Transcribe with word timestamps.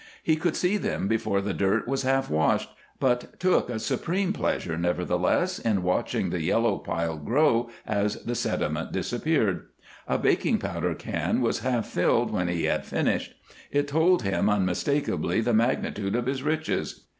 He 0.23 0.35
could 0.35 0.55
see 0.55 0.77
them 0.77 1.07
before 1.07 1.41
the 1.41 1.53
dirt 1.53 1.87
was 1.87 2.01
half 2.01 2.27
washed, 2.27 2.69
but 2.99 3.39
took 3.39 3.69
a 3.69 3.77
supreme 3.77 4.33
pleasure, 4.33 4.75
nevertheless, 4.75 5.59
in 5.59 5.83
watching 5.83 6.31
the 6.31 6.41
yellow 6.41 6.79
pile 6.79 7.17
grow 7.17 7.69
as 7.85 8.15
the 8.23 8.33
sediment 8.33 8.91
disappeared. 8.91 9.67
A 10.07 10.17
baking 10.17 10.57
powder 10.57 10.95
can 10.95 11.39
was 11.39 11.59
half 11.59 11.85
filled 11.85 12.31
when 12.31 12.47
he 12.47 12.63
had 12.63 12.83
finished; 12.83 13.35
it 13.69 13.87
told 13.87 14.23
him 14.23 14.49
unmistakably 14.49 15.39
the 15.39 15.53
magnitude 15.53 16.15
of 16.15 16.25
his 16.25 16.41
riches. 16.41 17.03